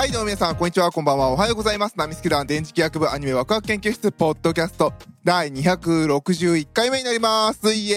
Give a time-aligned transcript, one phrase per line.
[0.00, 1.94] はい、どうも皆さん、こんにちは、こんばんは、おはようございます。
[1.94, 4.94] ナミスケ団電磁気学部アニメワクワク研究室、ポッドキャスト、
[5.24, 7.70] 第261回目になります。
[7.74, 7.96] イエ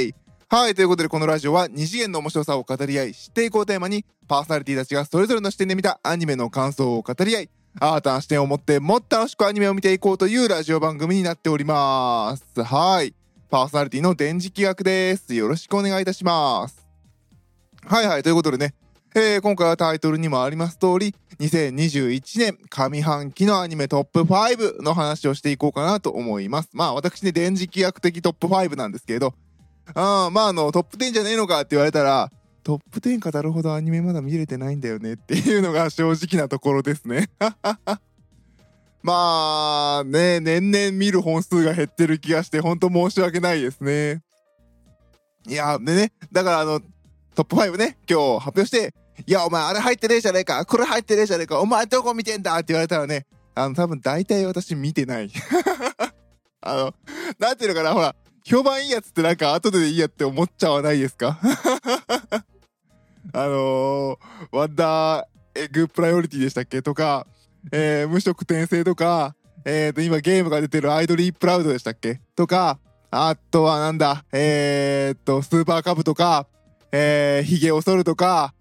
[0.00, 0.14] ーイ
[0.48, 12.64] はい、ということで、このラジオは、二次元の面白さを語り合い、知っていこうテーマに、パーソナリティたちがそれぞれの視点で見たアニメの感想を語り合い、新たな視点を持って、もっと楽しくアニメを見ていこうというラジオ番組になっております。
[12.64, 13.12] はい。
[13.50, 15.34] パーソナリティの電磁気学です。
[15.34, 16.82] よろしくお願いいたします。
[17.86, 18.74] はいはい、ということでね、
[19.16, 26.70] えー今回はタイトルにもあります通り、2021年上半期のアニメトップ5の話をしていこうかなと思います。
[26.72, 29.32] まあ私ね、電磁気学的トップ5なんですけれど、
[29.94, 32.32] あまああの、トップ10じゃねえのかって言われたら、
[32.64, 37.30] トップ10語るほどアニメまだ見れてないんだよねっていうのが正直なところですね。
[39.00, 44.24] まあね、年々見る本数が減ってる気がして、ほんと申し訳ないですね。
[45.46, 46.80] いや、でね、だからあの、
[47.36, 48.92] トップ5ね、今日発表して、
[49.26, 55.30] いや、お前あれ入ってねえじゃねえか、これ入ってねえじゃねえか、お前どこ見てんだって言われたらね、あの、多分大体私見てない。
[56.60, 56.94] あの、
[57.38, 61.38] なんていうのかな、ほら、評判いいやつってなんか後でいいやって思っちゃわないですか？
[63.32, 64.16] あのー、
[64.52, 65.24] ワンダー
[65.54, 67.26] エッグプライオリティでしたっけとか、
[67.72, 72.78] えー、無職転生とか、えーと、今ゲームが出てるアイドリープライドでしたっけとか、
[73.10, 76.46] あとはなんだ、えーと、スーパーカブとか、
[76.92, 78.52] えー、ヒゲを剃るとか、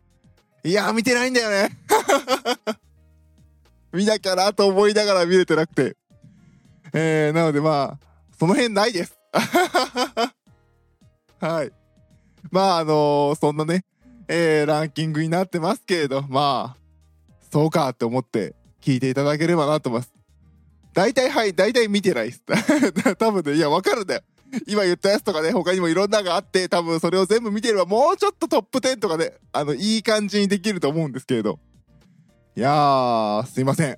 [0.63, 1.77] いや見てないんだよね。
[3.91, 5.97] 見なきゃなと思いながら見れてなくて。
[6.93, 8.05] えー、なのでまあ、
[8.39, 9.17] その辺ないです。
[11.39, 11.71] はい。
[12.51, 13.83] まああのーそんなね、
[14.27, 16.83] えー、ランキングになってますけれど、まあ、
[17.51, 20.13] そうかって思って聞いていただければなと思います。
[20.93, 22.43] 大体はい、大体見てないです。
[23.17, 24.21] 多分ね、いや、わかるんだよ。
[24.67, 31.59] 今言ったやつとかね、他にもいろんながあって、多分それを全部見てれば、もうちょっとトップ10とかね、あの、いい感じにできると思うんですけれど。
[32.55, 33.97] いやー、すいません。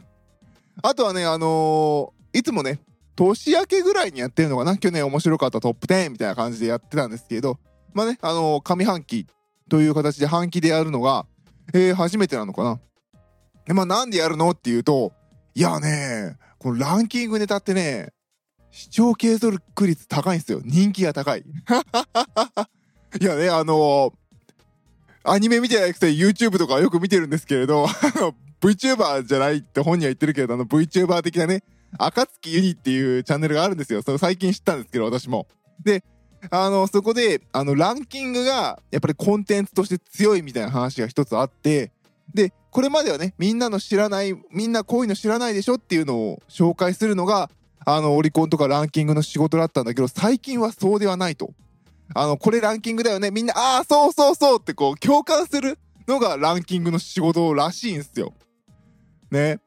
[0.82, 2.78] あとはね、あのーいつもね、
[3.16, 4.76] 年明けぐらいにやってるのかな？
[4.76, 7.58] 去年面白かったトップ10みたいな感じでやってたんですけど、
[7.92, 9.26] まあね、あのー上半期
[9.68, 11.26] という形で半期でやるのが、
[11.74, 12.80] えー、初めてなのかな？
[13.66, 14.50] で、まあなんでやるの？
[14.50, 15.12] っていうと、
[15.54, 18.12] いやね、このランキングネタってね、
[18.70, 20.60] 視聴継続率高いんですよ。
[20.64, 21.44] 人気が高い。
[23.20, 24.12] いやね、あの
[25.24, 27.86] アニメ見てないくて YouTube とかよく見てるんですけれど、
[28.60, 31.62] VTuber じゃないって本人は言ってるけれど、あの VTuber 的なね、
[31.98, 34.02] 赤月ユニっていうチャンネルがあるんですよ。
[34.02, 35.46] それ最近知ったんですけど、私も。
[35.84, 36.04] で、
[36.50, 41.92] あの、そこで、あの、ランキングが、やっぱりコンテンツとして強いみたいな話が一つあって、
[42.32, 47.50] で、これまではね、みんなの知らない、みんなこういうの知らないでしょっていうのを紹介するのが、
[47.84, 51.52] あの、オリコンとかランキングの仕事だったんだけど、最近はそうではないと。
[52.14, 53.30] あの、これランキングだよね。
[53.30, 58.34] みんな、ああ、そうそうそうってこう、共感するのがランキングの仕事らしいんですよ。
[59.30, 59.60] ね。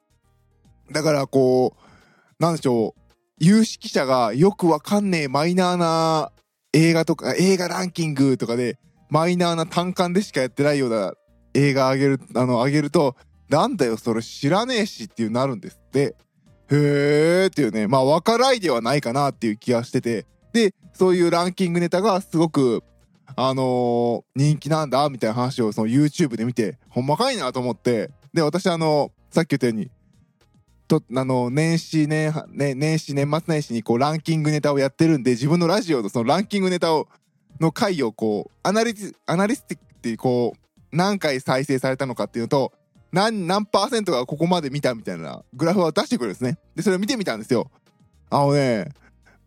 [0.91, 3.01] だからこう、なんでしょう。
[3.39, 6.31] 有識者がよくわかんねえマイナーな
[6.73, 8.77] 映画とか、映画ランキングとかで、
[9.09, 11.13] マイナーな単館でしかやってないような
[11.53, 13.15] 映画あげる、あの、あげると、
[13.49, 16.15] なんだよ、それ知らねえしっていうなるんですって。
[16.69, 22.83] へーっていうね、まあ、わからいではないかなっていう気がしてて、で、そういうランキングネタがすごく、
[23.35, 29.89] あのー人気なんだ、みたいな話をその YouTube で見て、ほんまかいなと思って、で、私あの、さっき言ったように、
[30.87, 37.07] と、あの、年始年、ね、年始年末年始にこうランキングネタをやってるんで、自分のラジオのそのランキングネタを、
[37.59, 38.93] の回をこう、アナリ、
[39.25, 42.73] アナリスティックっていうこう、何回再生されたのかっていうのと、
[43.13, 46.57] 何、何パーセントがここまで見たみたいなグラフを出してくるんですね。
[46.75, 47.69] で、それを見てみたんですよ。
[48.31, 48.89] あのね、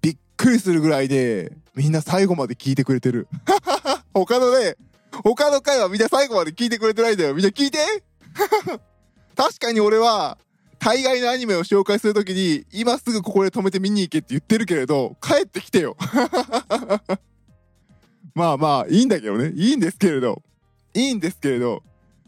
[0.00, 3.26] びっくりするぐらいで、みんな最後まで聞いてくれてる。
[4.14, 4.76] 他のね、
[5.10, 7.34] 他の回はみんな最後まで聞いてくれてないんだよ。
[7.34, 7.78] みんな聞いて
[9.34, 10.38] 確かに俺は、
[10.78, 15.96] 大概のアニメを紹介するときに、今すぐここで止めて見に行けって言ってるけれど、帰ってきてよ。
[18.32, 19.50] まあまあ、いいんだけどね。
[19.56, 20.40] いいんですけれど。
[20.94, 21.82] いいんですけれど、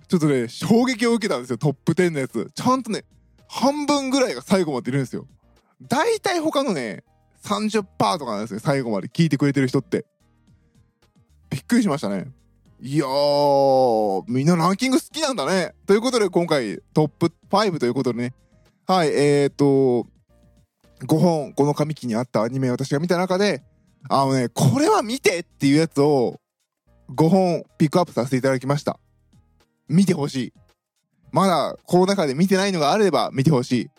[0.08, 2.50] ちょっとね、衝撃を受けたんですよ、トップ10のやつ。
[2.54, 3.04] ちゃんとね、
[3.46, 5.26] 半分ぐらいが最後までいるんですよ。
[5.82, 7.04] 大体他のね、
[7.44, 7.84] 30%
[8.18, 10.06] とかなんですよ、最後まで聞いてくれてる人って。
[11.50, 12.30] びっくりしましたね。
[12.80, 15.74] いやー、みんなランキング好きなんだね。
[15.86, 18.34] ということで、今回トップ5ということでね。
[18.86, 20.06] はい、えーと、
[21.00, 23.62] 5本、この上期にあったアニメ私が見た中で、
[24.08, 26.40] あのね、これは見てっていうやつを
[27.10, 28.98] 5本ピックアップさせていただきました。
[29.88, 30.52] 見てほしい。
[31.30, 33.90] まだこの中で見てないのがあれば見てほしい。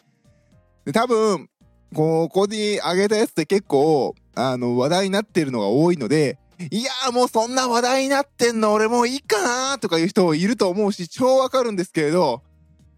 [0.86, 1.50] で、多分、
[1.94, 6.38] ここに上げたやつって結構、あの、話題になってるのが多いので、
[6.72, 9.42] いやーもうそんな話題になってんの俺もういいか
[9.72, 12.42] なとかいう人いると思うし、超わかるんですけれど、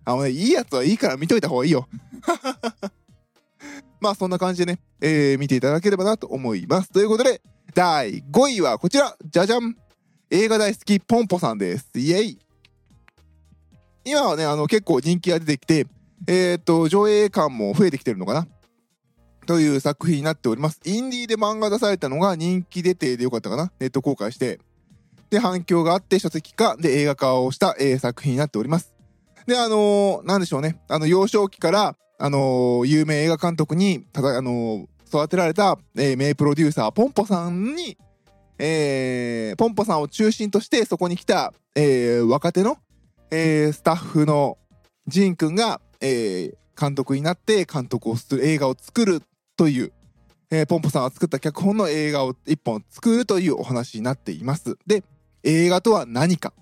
[0.04, 1.88] あのね、いいやつはいいから見といた方がいいよ。
[4.02, 6.90] まあそんな感じでね、えー、見ていただければなと思います。
[6.90, 7.42] ということで、
[7.76, 9.78] 第5位はこちら、じゃじゃん
[10.32, 11.88] 映画大好きポンポさんです。
[11.96, 12.40] イェイ
[14.04, 15.88] 今はね、あの結構人気が出てきて、
[16.28, 18.48] えっ、と、上映館も増えてきてるのかな？
[19.48, 20.80] という作品になっております。
[20.86, 23.72] インディーで漫画出されたのが人気出てでよかったかな？
[23.80, 24.60] ネット公開して。
[25.30, 28.94] で、反響があって書籍化で映画化をした、えー、作品になっております。
[29.48, 30.80] で、あのー、なんでしょうね。
[30.88, 37.98] あの、幼少期から、あのー、有名映画監督に、ただ、あの育てられた、え名プロデューサー、ポンポさんに、
[38.60, 42.78] えーポンポさんを中心としてそこに来た、え若手の、
[43.32, 44.58] えスタッフの
[45.08, 49.22] ジン君が、え監督になって監督をする映画を作る
[49.56, 49.94] という、
[50.50, 54.78] えー、ポンポさんが作った脚本の映画を一本作るというお話になっています。
[54.88, 55.04] で、
[55.44, 56.54] 映画とは何か。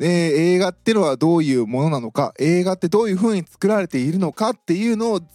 [0.00, 0.06] え、
[0.54, 5.26] 映画ってのはどういうものなのか、映画ってどういう風に作られているのかっていうのをず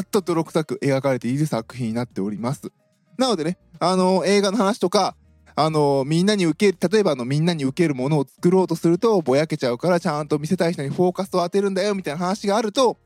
[0.00, 2.72] っと泥臭く描かれている作品になっております。
[3.18, 5.16] なのでね、あのー、映画の話とか、
[5.62, 12.96] あの、みんなに受け、例えばあの、みんなに受けるものを作ろうとすると、ぼやけちゃうから、ちゃんと見せたい人にフォーカスを当てるんだよ、みたいな話があると、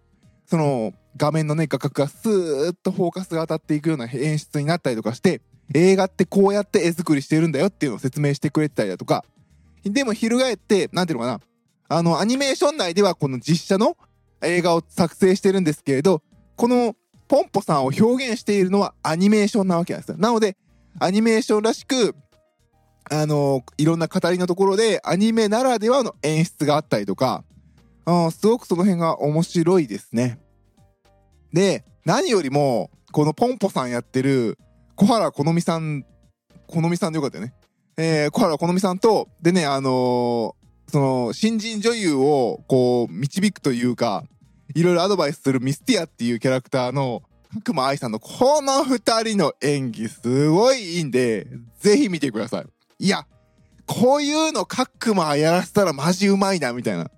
[0.46, 5.40] その、画面のね、画角がスーッとフォーカスが当たっていくような演出になったりとかして、
[5.74, 9.24] 映画ってこうやって絵作りしてるんだよっていうのを説明してくれてたりだとか、
[9.84, 11.40] でも翻って、なんていうのかな、
[11.88, 13.96] あの、アニメーション内ではこの実写の
[14.42, 16.22] 映画を作成してるんですけれど、
[16.56, 16.94] この
[17.26, 20.18] ポンポさんを表現しているのはアニメーションなわけなんですよ。
[20.18, 20.56] なので、
[21.00, 22.14] アニメーションらしく、
[23.10, 27.44] あの、いろんな語りのところでアニメならではの演出があったりとか、
[28.06, 30.38] あすごくその辺が面白いですね。
[31.52, 34.58] で、何よりも、このポンポさんやってる
[34.96, 36.04] 小原好美さん、
[36.66, 37.54] 好美さんでよかったよね。
[37.96, 44.24] えー、小原好美さんと、でね、あのー、その、新人女優を、こう、導くというか、
[44.74, 47.22] いろいろアドバイスするミスティアっていうキャラクターの、
[47.54, 51.46] 角間愛さんのこの二人の演技すごいいいんで、
[51.78, 52.73] ぜひ見てください。
[52.98, 53.26] いや、
[53.86, 57.10] こういうの角間やらせたらマジうまいな、みたいな。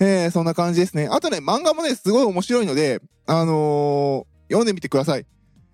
[0.00, 1.08] えー、そんな感じですね。
[1.10, 5.26] あとね、漫画もね、すごい面白いので、あのー、読んでみてください。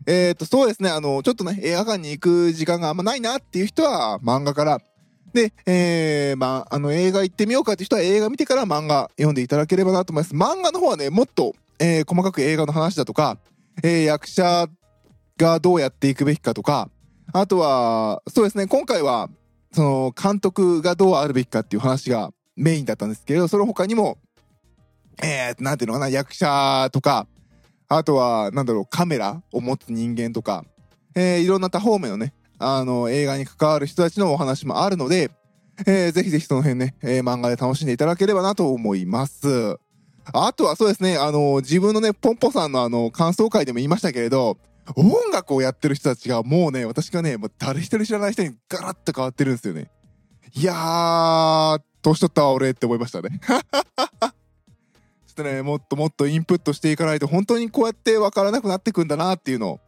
[0.07, 4.81] えっ、と、そうですね、あの、ちょっとね、映画館に行く時間があんまないなっていう人は漫画から、
[5.33, 10.35] で、えー、まあ、あの、映画行ってみようかっていう人は映画見てから漫画読んでいただければなと思います。
[10.35, 13.39] 漫画の方はね、もっと、えー、細かく映画の話だとか、
[13.83, 14.67] えー、役者
[15.37, 16.91] がどうやっていくべきかとか、
[17.33, 19.29] あとは、そうですね、今回は、
[19.73, 24.19] その、監督がどうあるべきかっていう話がメインだったんですけど、その他にも、
[25.23, 27.27] えー、なんていうのかな、役者とか、
[27.89, 30.65] あとは、なんだろう、カメラを持つ人間とか、
[31.15, 35.31] えー、いろんな多方面のね、あの、映画に関わる人たちのお話もあるので、
[35.87, 39.79] えー、ぜひぜひその辺ね、えー、漫画で楽しんでいただければなと思います。
[40.33, 44.59] あとはそうですね、あの、自分のね、ポンポさんのあの、感想会でも言いましたけれど、
[44.97, 49.91] 音楽をやってる人たちがもうね、私がね、もう誰一人知らない人にガラッと変わってるんですよね。
[50.55, 53.41] いやー、年取ったわ俺って思いましたね。
[53.47, 53.57] ちょ
[54.27, 59.81] っとね、もっともっとインプットしていかないと本当にこうやって分からなくなってくんだなっていうのを、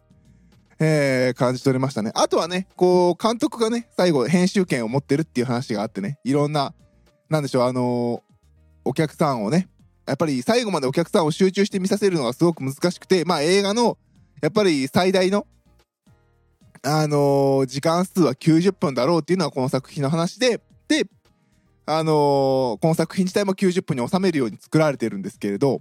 [0.78, 2.12] えー、感じ取れましたね。
[2.14, 6.74] あとはね、こう、監督がね、最後編集権を持ってるっていう話があってね、いろんな、
[7.28, 8.20] なんでしょう、あのー、
[8.84, 9.68] お客さんをね、
[10.06, 13.98] やっぱり最後までお客さんを集中して見させるのがすごく難しくて、まあ映画の、
[14.42, 15.46] やっぱり最大の、
[16.82, 21.06] あのー、時間数は90分だろうっていうのはこの作品の話で、で、
[21.86, 25.78] あのー、この作品自体も90分に収めるように作られてるんですけれど、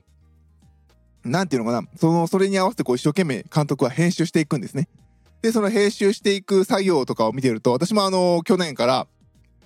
[1.24, 4.88] なんていうのかな、その、それに合わせてこう一生懸命監督は編集していくんですね。
[5.42, 9.08] で、その編集していく作業とかを見てると、私もあの、去年から、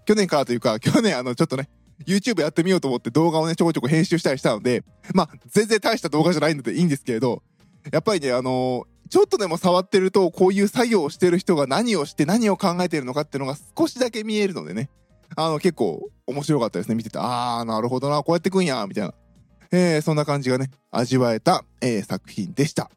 [0.05, 1.69] 去年からというか、去年あの、ちょっとね、
[2.05, 7.43] YouTube やってみようと思って動画をね、ちょこちょこ編集したりしたので、まあ、全然大した動画じゃないのでいいんですけれど、
[7.91, 14.89] やっぱりね、あのー、ちょっとでも触ってると、こういう作業をしてる人が何をして何を考えてるのかっていうのが少しだけ見えるのでね。
[15.35, 16.95] あの、結構面白かったですね。
[16.95, 19.13] 見てて、あー、なるほどな、こうやってくんや、みたいな。
[19.71, 22.89] えー、そんな感じがね、味わえた、えー、作品でした。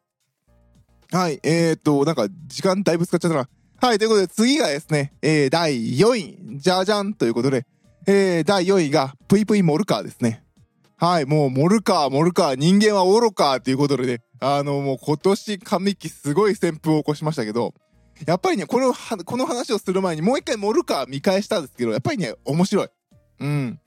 [1.10, 3.48] はい、えーと、なんか、時間だいぶ使っちゃったな。
[3.80, 7.66] はい、ということで、次がですね、えー、第4位、じゃじゃんということで、
[8.06, 10.44] えー、第4位が、ぷいぷいモルカーですね。
[10.96, 17.74] はい、もう、モルカー、モルカー、人間は愚かっていうことでね、あの、もう今年上期すごい旋風を起こしましたけど、
[18.26, 18.92] やっぱりね、この、
[19.24, 22.88] この話をする前にもう一回モルカー見返したんですけど、やっぱりね、面白い。
[23.40, 23.80] うん。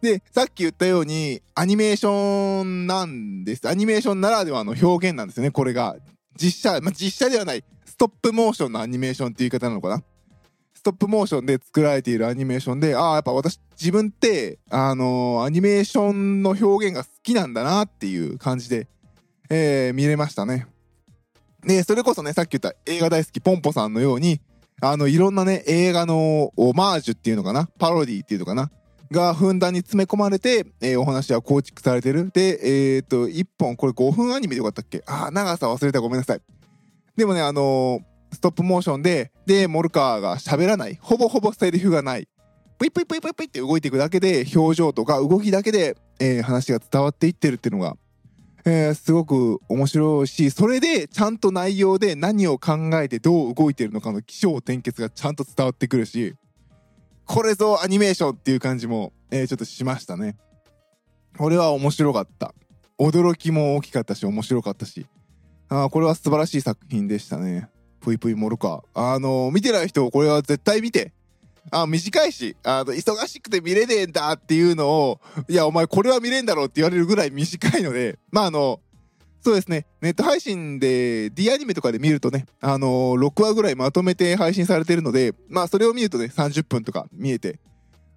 [0.00, 3.68] で、さっき言ったように、アニメーションなんです。
[3.68, 5.96] アニメーションならではの表現なんですよね、これが。
[6.40, 10.02] 実写、まあ、実写ではない、ストップモーションのアニメーションっていう言い方なのかな。
[10.74, 18.86] ストップモーションで作られているアニメーションで、ああ、やっぱ私、自分って、あのー、アニメーションの表現が好きなんだなっていう感じで、
[19.50, 20.66] えー、見れましたね。
[21.64, 24.40] で、それこそね、さっき言った映画大好きポンポさんのように、
[24.80, 28.70] あの、いろんなね、映画のオマージュっていうのかなパロディっていうのかな
[29.10, 32.30] がふんだんに詰め込まれて、えー、お話は構築されてる。
[32.30, 35.02] で、えっ、と、1本、これ5分アニメでよかったっけ？
[35.06, 36.40] あ、長さ忘れたごめんなさい。
[37.16, 40.98] でもね、あのー、ストップモーションで、で、モルカーが喋らない。
[41.00, 42.28] ほぼほぼセリフがない。
[42.78, 47.96] ぷいぷいぷいぷいぷいって動いていくだけで、表情とか動きだけで、えー、話が伝わっていってるっていうのが、
[48.70, 56.34] えー、すごく面白いし、それでちゃんと内容で何を考えてどう動いてるのかの起承転結がちゃんと伝わってくるし、
[57.24, 60.36] これぞアニメーションっていう感じも、えー、ちょっとしましたね。
[61.38, 62.54] これは面白かった。
[62.98, 65.06] 驚きも大きかったし、面白かったし。
[65.70, 67.70] あこれは素晴らしい作品でしたね。
[68.00, 68.82] ぷいぷいモルカ。
[68.92, 71.12] あのー、見てない人、これは絶対見て。
[71.70, 78.80] あ、短いし、あの、忙しくて見れねえんだっていうのを、いや、お前これは見れんだろうって言われるぐらい短いので、まあ、あの、
[79.40, 87.58] そうですね、ネット配信で D アニメとかで見るとね、あの、6話ぐらいまとめて配信されてるので、まあ、それを見るとね、30分とか見えて、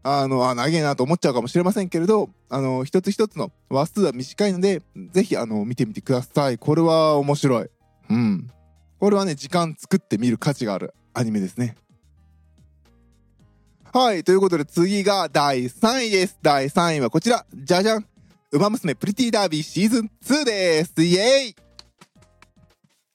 [0.03, 4.81] あの、あ、長えなと思っちゃうかもしれませんけれど、あの、一つ一つの話数は短いので、
[5.11, 6.57] ぜひ、あの、見てみてください。
[6.57, 7.69] これは面白い。
[8.09, 8.49] うん。
[8.99, 11.75] これはね、時間作って見る価値があるアニメですね。
[13.93, 14.23] はい。
[14.23, 16.39] ということで次が第3位です。
[16.41, 17.45] 第3位はこちら。
[17.53, 18.05] じゃじゃん。
[18.53, 20.93] ウマ娘プリティダービーシーズン2です。
[21.03, 21.55] イエーイ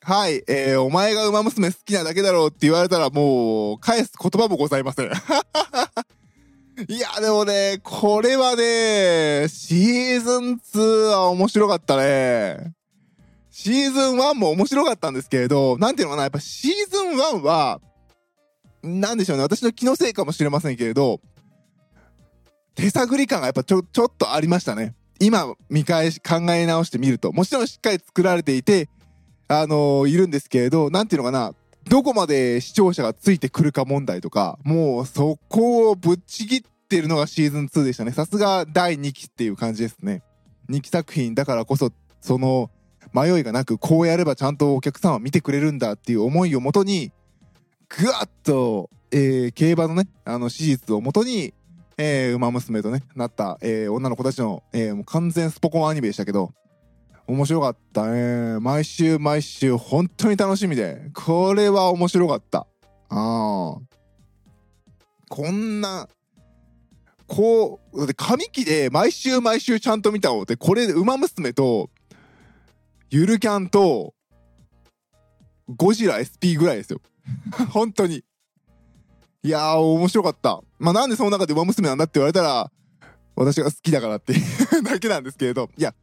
[0.02, 0.45] はい。
[0.47, 5.06] えー、お前がウマ娘好きなだけだろうって言われたらもう、返す言葉もございません。
[6.88, 12.75] いや、でもね、これはね、シーズン2は面白かったね。
[13.50, 17.80] シーズン1も面白かったんですけれど、なんていうのかな、やっぱシーズン1は、
[18.87, 21.21] なんでしょうね、私の気のせいかもしれませんけれど、
[22.75, 24.95] 手探り感がやっぱちょ、ちょっとありましたね。
[25.19, 28.88] 今、見返し、考え直してみると、もちろんしっかり作られていて、
[29.49, 31.55] あのー、いるんですけれど、なんていうのかな、
[31.88, 38.12] どこまで視聴者がついてくるか問題とか、もうそこをぶっちぎってるのがシーズン2でしたね。
[38.12, 40.23] さすが第2期っていう感じですね。
[40.69, 42.71] 2期作品だからこそ、その
[43.12, 47.12] 迷いがなく、こうやればちゃんとお客さんは見てくれるんだっていう思いをもとに、
[47.88, 51.55] ぐわっと、えー、競馬のね、あの、史実をもとに、
[51.99, 56.52] えー、馬娘とね、なった、えー、女の子たちの、えー、もう完全スポコンアニメでしたけど、
[57.26, 58.61] 面白かったね。
[58.61, 62.66] 毎週毎週、本当に楽しみで、これは面白かった。
[63.09, 63.78] ああ。
[65.28, 66.09] こんな、
[67.26, 71.90] こう、だって紙機で毎週毎週ちゃんと見たのって、これ、馬娘と、
[73.11, 74.14] ゆるキャンと、
[75.69, 77.00] ゴジラ SP ぐらいですよ。
[77.71, 78.25] 本当に。
[79.42, 80.61] いやー、面白かった。
[80.78, 82.71] まあ、なんでその中で馬娘なんだって言われたら、
[83.37, 85.95] 私が好きだからっていう だけなんですけれど、いや、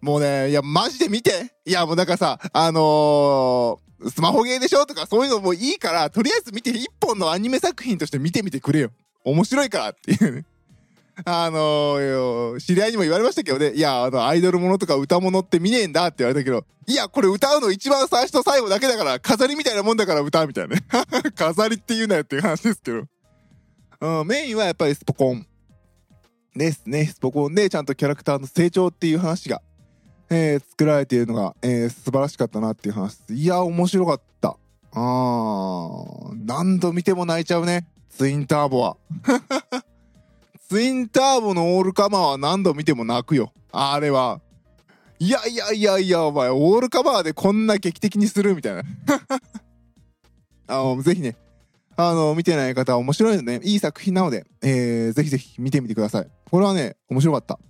[0.00, 8.90] もうね、いや、マジで見ていや、もうなんかさ、あのー、スマホゲーでしょとかそういうのもいいから、とりあえず見て一本のアニメ作品として見てみてくれよ。
[9.24, 10.44] 面白いからっていうね。
[11.24, 20.82] あのー、知り合いにも言われましたけどね、いや、あの、アイドルものとか歌物って見ねえんだって言われたけど、いや、これ歌うの一番最初と最後だけだから、飾りみたいなもんだから歌うみたいなね。
[21.34, 23.04] 飾りって言うなよっていう話ですけど。
[24.20, 25.46] うん、メインはやっぱりスポコン
[26.54, 27.06] ですね。
[27.06, 29.62] スポコンでちゃんとキャラクターの成長っていう話が、
[30.28, 34.56] えー、作られているのが、えー、素晴らしかったなっていう話ですいや、面白かった。
[34.92, 37.88] あー、何度見ても泣いちゃうね。
[38.10, 38.96] ツインターボは。
[40.68, 43.52] ツインターボのオールカバーは何度見ても泣くよ。
[43.70, 44.40] あれは。
[45.18, 48.82] いやいやいやいや、お前、オールカバーでこんな劇的にするみたいな。
[50.66, 51.36] あの、ぜひね、
[51.96, 56.28] あの、見てない方は面白いので、ね、いい作品なので、えー、ぜひぜひ見てみてください。
[56.50, 57.60] これはね、面白かった。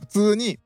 [0.00, 0.60] 普通に、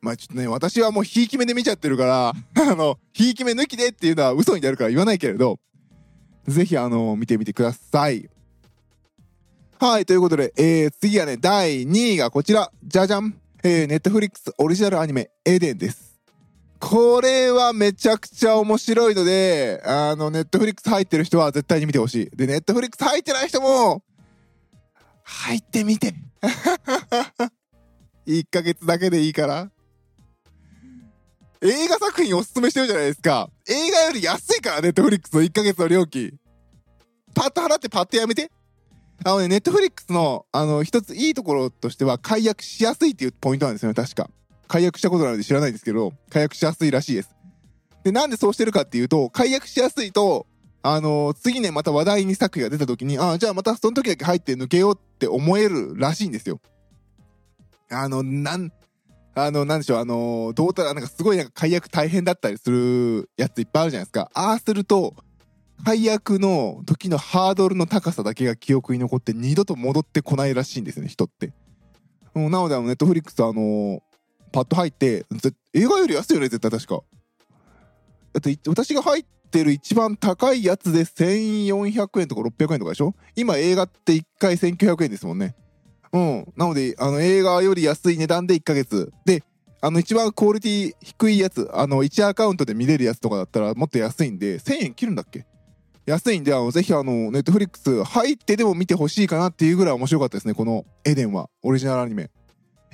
[0.00, 2.28] まあちょっとね、私はもうひいき目で見ちゃってるから、
[2.72, 5.60] あの、ひいき目抜きでっていうのは嘘になるから言わないけれど、
[6.46, 8.30] ぜひあの、見てみてください。
[9.80, 13.32] はい、ということで、えー、次はね、第2位がこちら、じゃじゃん。
[13.62, 16.18] えー、ネットフリックスオリジナルアニメ、エデンです。
[16.80, 22.36] これはめちゃくちゃ面白いので、あの、ネットフリックス入ってる人は絶対に見てほしい。
[22.36, 24.02] で、ネットフリックス入ってない人も、
[25.22, 26.12] 入ってみて。
[28.26, 29.70] 1ヶ月だけでいいから。
[31.60, 33.48] 映画作品おすすめしてるじゃないですか。
[33.68, 36.32] 映画より安いから、ネットフリックスの1ヶ月の料金。
[37.32, 38.50] パッと払ってパッとやめて。
[39.24, 44.30] あのね、ネットフリックスの、あの、一ついいところとしては、解約しやすいっていうポイントなんですよね、確か。
[44.68, 47.34] 解約したことなので知らないんですけど、解約しやすいらしいです。
[48.04, 50.46] で、なんでそうしてるかっていうと、解約しやすいと、
[50.82, 56.60] あの次ね、また話題に作品が出た時に、ああ、じゃあまたその時だけ入って抜けようって思えるらしいんですよ。
[57.90, 58.70] あの、なん、
[59.34, 64.30] あの、なんでしょう、あの、どうたら、なんかすごいなんか解約大変だったりするやついっぱいあるじゃないですか。
[64.34, 65.14] ああすると、
[65.84, 71.52] 解約の時のハードルの高さだけが記憶に残って二度と戻ってこないらしいんですよね、人って。
[72.34, 74.02] なので、あの、ネットフリックス、あの、
[74.52, 75.24] パッと入って、
[75.74, 77.02] 映画より安いよね、絶対確か。
[78.32, 83.14] だって、私が入ってる一番高いやつで1400円とか600円とかでしょ？
[83.34, 85.54] 今映画って1回1900円ですもんね。
[86.12, 86.52] うん。
[86.56, 89.12] なので、あの、映画より安い値段で1ヶ月。
[89.24, 89.42] で、
[89.80, 95.46] あの、一番クオリティ低いやつ、あの、1アカウントで見れるやつとかだったらもっと安いんで、1000円切るんだっけ？
[96.08, 101.50] 安いんで、あの、ぜひあの、ネットフリックス入ってでも見てほしいかなっていうぐらい面白かったですね、このエデンは。
[101.62, 102.30] オリジナルアニメ。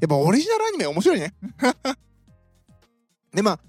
[0.01, 1.33] やっぱオリジナルアニメ面白いね。
[3.33, 3.61] で、まあ、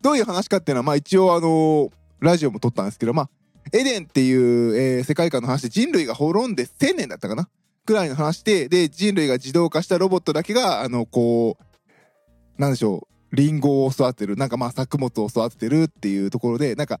[0.00, 3.30] どういう話かっていうのは、まあ一応あの、ラジオも撮ったんですけど、まあ、
[3.72, 7.48] エデンっていう、えー、世界観の話で人類が滅んで1000年だったかな？
[7.84, 17.00] くらいの話で、で、人類が自動化したロボットだけが、あの、こう、なんでしょう、リンゴを育てる、なんかまあ作物を育ててるっていうところで、なん、か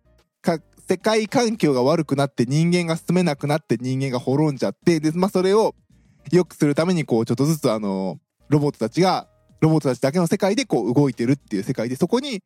[0.88, 5.74] 世界環境が悪くなって人間が住めなくなって人間が滅んじゃって、で、まあそれを
[6.30, 9.28] 良くするためにこうちょっとずつあの、ロボットたちが、
[9.60, 12.42] ロボットたちだけの世界でこう動いてるっていう世界で、そこに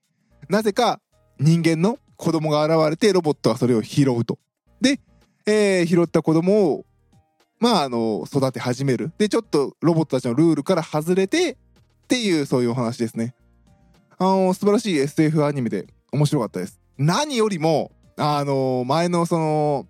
[0.48, 1.00] なぜか
[1.38, 4.38] 人間の子供が現れてロボットはそれを拾うと。
[4.80, 5.00] で、
[5.46, 6.86] えー、拾った子供を、
[7.58, 9.12] まああの、育て始める。
[9.18, 11.56] で、ちょっとロボットたちのルールから外れてっ
[12.08, 13.34] ていうそういうお話ですね。
[14.18, 16.79] あの、素晴らしい SF アニメで面白かったです。
[17.00, 19.86] 何よりも、あのー、前のその、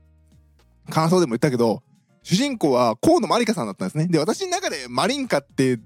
[0.90, 1.83] 感想でも言ったけど、
[2.23, 4.07] 主人公は河野まりかさんだったんですね。
[4.07, 5.81] で、私の中でマリンカって、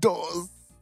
[0.00, 0.22] ど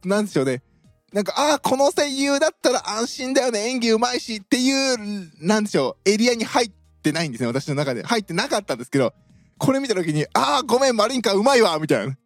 [0.05, 0.63] う、なんでしょうね。
[1.11, 6.71] なんか、ああ、この声優だったら安心だよね、演技うまいしっていう、なんでしょう、エリアに入っ
[7.03, 8.03] てないんですね、私の中で。
[8.03, 9.13] 入ってなかったんですけど、
[9.57, 12.17] これ見た時に、ああ、ごめん、マリンカうまいわ、みたいな。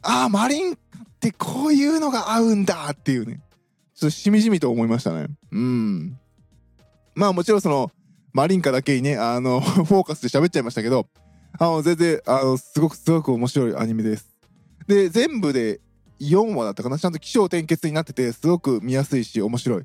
[0.00, 3.40] ああ、マリンカってこういうのが合うんだっていうね。
[3.94, 5.26] ちょっとしみじみと思いましたね。
[5.50, 6.18] うん。
[7.14, 7.90] まあもちろんその、
[8.32, 11.06] マリンカだけにね、あの、 フォーカスで喋っちゃいましたけど、
[11.58, 14.26] あの、全然、あの、すごくすごく面白いアニメです。
[14.86, 15.80] で、全部で
[16.20, 19.82] 4話だったかなちゃんと起承転結になってて、すごく見やすいし、面白い。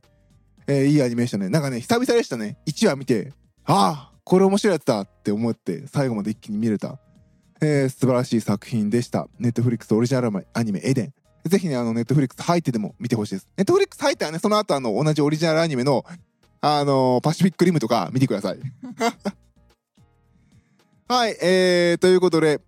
[0.68, 1.50] えー、いいアニメーションね。
[1.50, 2.58] なんかね、久々でしたね。
[2.68, 3.34] 1話見て、
[3.66, 7.00] ああ、これ面白いやつだって思って、最後まで一気に見れた。
[7.62, 9.28] えー、素晴らしい作品でした。
[9.40, 11.14] ネットフリックスオリジナルアニメ、エデン。
[11.46, 13.48] ぜひね、あの、ネットフリックス入ってでも見てほしいです。
[13.58, 16.06] ネットフリックス入ったらね、その後あの、同じオリジナルアニメの
[16.62, 18.60] あのー、パシフィックリムとか見てください。
[21.08, 22.60] はい、えー、ということで、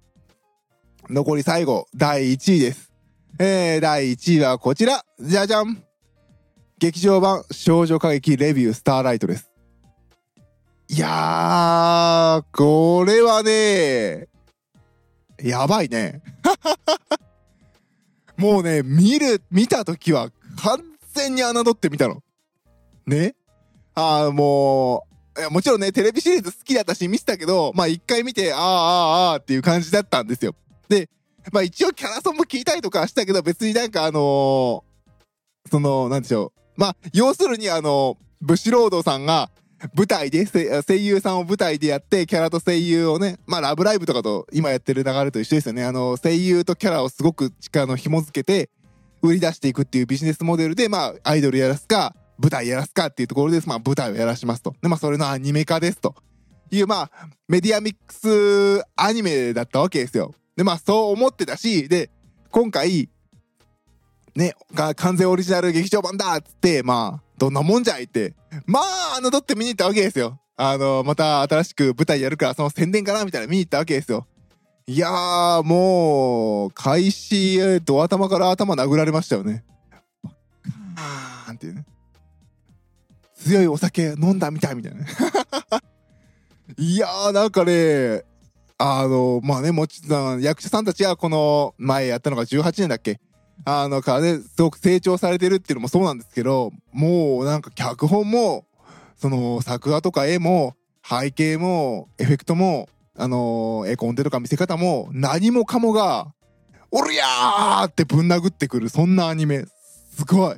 [1.10, 2.92] 残り最後、第1位です。
[3.40, 5.04] えー、第1位はこちら。
[5.20, 5.84] じゃじゃん
[6.78, 9.52] 劇場版少女歌劇レビュースターライトです。
[10.88, 14.28] いやー、これはね、
[15.44, 16.22] やばいね。
[18.38, 20.32] もうね、見る、見たときは
[20.64, 22.22] 完全に侮ってみたの。
[23.06, 23.36] ね？
[24.00, 30.56] ああ、もう、いやもちろんね、テレビシリーズ好きだったし見てたけど、まあ一回見て、ああ、ああ、ああっていう感じだったんですよ。
[30.88, 31.10] で、
[31.52, 36.62] まあ一応キャラソンも聞いたりとかしたけど、別になんかあのー、その、なんでしょう。
[36.78, 39.52] まあ、要するにあの、ブシロードさんが、
[39.96, 48.70] 舞台で声優さんを舞台でやってキャラと声優をねまあ「ラブライブ!」とかと今やってる流れと一緒ですよねあの声優とキャラをすごく力の紐付けて
[49.22, 53.68] 売り出していくっていうビジネスモデルでまあアイドルやらすか舞台やらすかっていうところです。
[53.68, 54.74] まあ舞台をやらしますと。
[54.82, 56.16] で、まあそれのアニメ化ですと
[56.72, 57.12] いう、まあ
[57.48, 60.34] メディアミックスアニメだったわけですよ。
[60.56, 62.10] で、まあそう思ってたし、で、
[62.52, 63.10] 今回、
[64.36, 68.34] ね、が完全オリジナル劇場版だっつって、まあ、どんなもんじゃいって、
[68.66, 70.40] まあ、侮って見に行ったわけですよ。
[70.56, 74.28] あの、また新しく舞台やるから、その宣伝かなみたいな見に行ったわけですよ。
[74.88, 79.64] いやー、もう、開始、ド頭から頭殴られましたよね。
[80.24, 81.86] バーンっていうね。
[83.44, 85.06] 強いお酒飲んだみたいみたいな。
[86.78, 88.24] いやー、なんかね、
[88.78, 93.20] あの、まあね、もちろん、役者さんたちはこの前やったのが18年だっけ？
[93.66, 98.66] あの、からね、すごく成長されてるっていうのもそうなんですけど、もうなんか脚本も、
[99.18, 106.34] その作画とか絵も、背景も、エフェクトも、あの絵コンテとか見せ方も、何もかもが、
[106.92, 109.66] おりゃーってぶん殴ってくる、そんなアニメ。
[110.16, 110.56] すごい。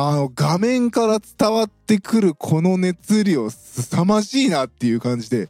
[0.00, 5.48] あの、画面から伝わってくるこの熱量、凄まじいなっていう感じで、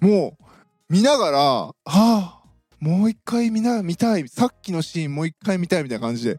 [0.00, 0.44] もう、
[0.88, 2.42] 見ながら、はあ、
[2.78, 4.28] もう一回見な、見たい。
[4.28, 6.38] さっきのシーンもう一回見たいみたいな感じで、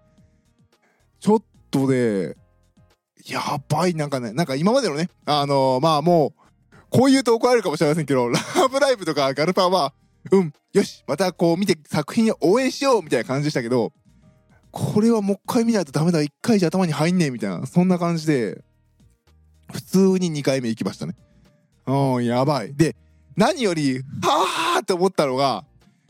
[1.19, 2.37] ちょっとで、
[3.25, 6.33] やばい、なんかね、なんか今までのね、あのー、まあも
[6.71, 8.39] う、こう言うと怒られるかもしれませんけど、ラ
[8.71, 9.93] ブライブとかガルパンは、
[10.31, 13.91] うん、よし、またこう見て作品を応援しようみたいな感じでしたけど、
[14.71, 18.63] これはもう一回見ないとダメだ、一回じゃ頭に入んねえみたいな、そんな感じで、
[19.71, 21.15] 普通に2回目行きましたね。
[21.85, 22.73] うん、やばい。
[22.75, 22.95] で、
[23.35, 25.63] 何より、はぁーって思ったのが、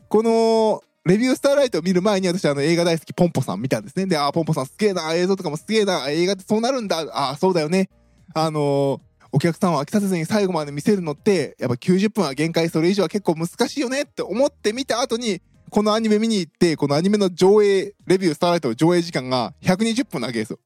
[0.08, 4.06] この、レビュースターライトを見る前に私あの映画大好きポンポさん見たんですね。
[4.06, 7.88] で、ああ、ポンポさんすげえな、映像とかもすげえな、映画ってそうなるんだ、あ、そうだよね。
[8.34, 9.00] あのー、
[9.32, 20.58] お客さんを飽きさせずに最後まで見せるのって、やっぱ90分は限界、それ以上は結構難しいよねって思って見た後に、このアニメ見に行って、このアニメの上映、レビュースターライトの上映時間が120分なわけですよ。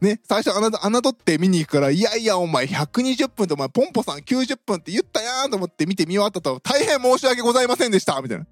[0.00, 8.46] ね、最初あな、侮って見に行くから、いやいや、お前120分とお前ポンポさん90分って言ったやんと思って見て見終わったと、大変申し訳ございませんでしたみたいな。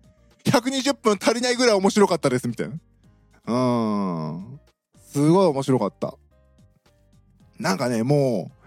[0.44, 2.74] 120分足りないぐらい面白かったですみたいな。
[3.46, 4.60] うーん。
[5.12, 6.14] すごい面白かった。
[7.58, 8.64] なんかね、もう、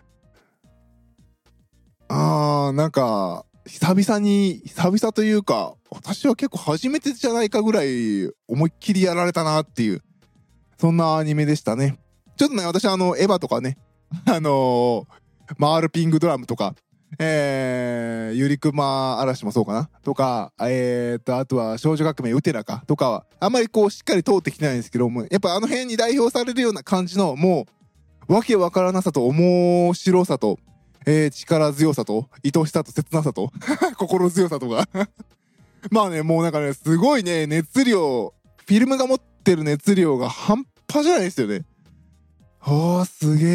[2.10, 10.02] あー、なんか、久々に、久々というか、私は結構初めてじゃないかぐらい思いっきりやられたなっていう、
[10.78, 12.00] そんなアニメでしたね。
[12.38, 13.78] ちょっとね、私あの、エヴァとかね、
[14.26, 16.76] あのー、回るピングドラムとか、
[17.20, 27.66] えー、ゆりくま嵐もそうかなとか、えーと、あとは少女革命ウテラかとかは、あんまりこうしっかり通ってきてないんですけども、やっぱあの辺に代表されるような感じの、も
[28.30, 30.60] う、わけわからなさと面白さと、
[31.10, 33.50] えー、力強さと、愛しさと切なさと、
[33.98, 34.88] 心強さとか
[35.90, 41.64] まあね、もうなんかね、すごいね、熱量、フィルムが持ってる熱量が半端じゃないですよね。
[42.60, 43.46] ああ、すげ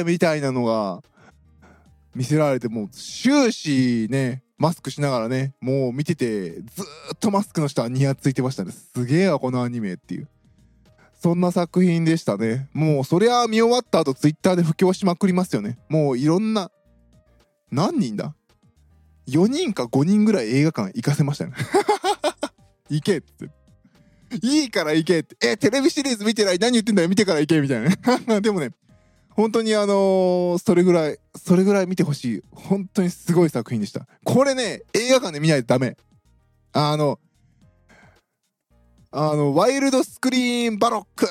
[0.00, 1.00] え、みたいなのが、
[2.16, 8.72] 見せられて、もう終始ね、マスクしながらね、もう見てて、ずっとマスクの下はニヤついてましたね。
[8.72, 10.28] すげえわ、このアニメっていう。
[11.20, 12.68] そんな作品でしたね。
[12.72, 15.78] もう、そりゃ見終わった後、ツイッターで布教しまくりますよね。
[15.88, 16.72] もういろんな、
[17.70, 18.34] 何人だ
[19.28, 21.52] ?4 人か5人ぐらい映画館行かせましたね。
[22.88, 23.50] 行けって。
[24.42, 25.36] いいから行けって。
[25.40, 26.58] え、テレビシリーズ見てない？
[26.58, 27.08] 何言ってんだよ？
[27.08, 27.82] 見てから行けみたい
[28.26, 28.40] な。
[28.40, 28.70] でもね、
[29.30, 32.42] 本当にあのー、それぐらい、それぐらい見てほしい。
[32.52, 34.06] 本当にすごい作品でした。
[34.24, 35.96] これね、映画館で見ないとダメ。
[36.72, 37.18] あの、
[39.10, 41.26] あの、ワイルドスクリーンバロック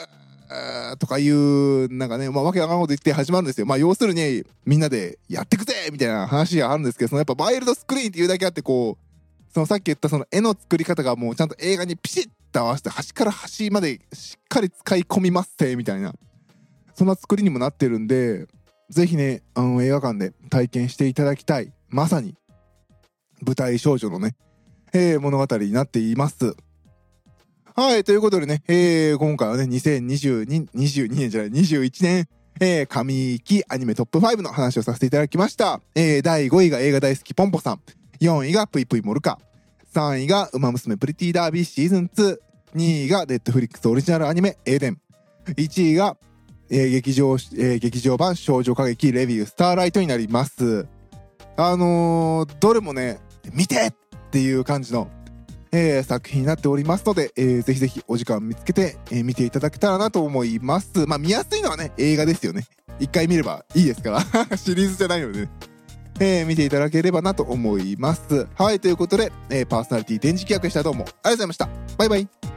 [1.00, 3.66] とかいう、なんかね、まあ、わけわかんこと言って始まるんですよ。
[3.66, 9.08] まあ、要するに、みんなでやってくぜみたいな話があるんですけど、そのやっぱワイルドスクリーンっていうだけあって、こう、
[9.58, 16.14] そのさっき言ったその絵の作り方がもうちゃんと映画にピシッと合わせて端から端までしっかり使い込みますってみたいな
[16.94, 18.46] そんな作りにもなってるんで
[18.90, 22.36] ぜひねあの映画館で体験していただきたいまさに
[23.42, 24.36] 舞台少女のね、
[24.94, 26.56] えー、物語になっています
[27.80, 32.28] はいということでね、えー、今回はね2022 22年じゃない21年
[32.60, 35.80] えー、上期アニメトップ5の話をさせていただきました。
[35.94, 37.82] えー、第5位が映画大好きポンポさん。
[38.20, 39.38] 4位がぷいぷいモルカ。
[39.94, 42.40] 3位がウマ娘プリティダービーシーズン2。
[42.76, 45.00] 2位がネットフリックスオリジナルアニメエーデン。
[45.46, 46.18] 1位が、
[46.72, 50.88] えー、劇場、えー、劇場版少女歌劇レビュースターライトになります。
[51.58, 53.20] あのー、どれもね、
[53.54, 53.94] 見てっ
[54.32, 55.12] ていう感じの、
[55.72, 61.06] えー、作品になっておりますので、えー、ぜひぜひお時間見つけて、えー、見ていただけたらなと思います。
[61.08, 62.66] まあ見やすいのはね、映画ですよね。
[63.00, 64.22] 一回見ればいいですから。
[64.58, 65.50] シリーズじゃないので、ね、
[66.20, 68.48] えー、見ていただければなと思います。
[68.56, 70.84] はい、ということで、えー、パーソナリティ電磁気役でした。
[70.84, 71.70] どうもありがとうございました。
[71.98, 72.57] バイバイ。